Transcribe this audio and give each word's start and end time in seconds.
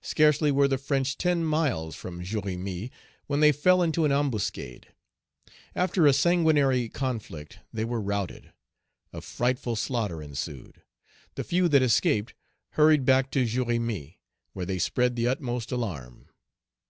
Scarcely 0.00 0.50
were 0.50 0.68
the 0.68 0.78
French 0.78 1.18
ten 1.18 1.44
miles 1.44 1.94
from 1.94 2.22
Jérémie, 2.22 2.90
when 3.26 3.40
they 3.40 3.52
fell 3.52 3.82
into 3.82 4.06
an 4.06 4.10
ambuscade. 4.10 4.88
After 5.76 6.06
a 6.06 6.14
sanguinary 6.14 6.88
conflict, 6.88 7.58
they 7.70 7.84
were 7.84 8.00
routed. 8.00 8.54
A 9.12 9.20
frightful 9.20 9.76
slaughter 9.76 10.22
ensued. 10.22 10.80
The 11.34 11.44
few 11.44 11.68
that 11.68 11.82
escaped 11.82 12.32
hurried 12.70 13.04
back 13.04 13.30
to 13.32 13.44
Jérémie, 13.44 14.16
where 14.54 14.64
they 14.64 14.78
spread 14.78 15.14
the 15.14 15.28
utmost 15.28 15.70
alarm. 15.72 16.30